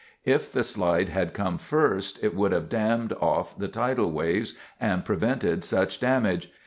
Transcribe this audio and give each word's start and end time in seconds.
If 0.25 0.51
the 0.51 0.63
slide 0.63 1.09
had 1.09 1.31
come 1.35 1.59
first, 1.59 2.23
it 2.23 2.33
would 2.33 2.53
have 2.53 2.69
dammed 2.69 3.13
off 3.21 3.55
the 3.55 3.67
tidal 3.67 4.11
waves, 4.11 4.55
and 4.79 5.05
prevented 5.05 5.63
such 5.63 5.99
damage. 5.99 6.51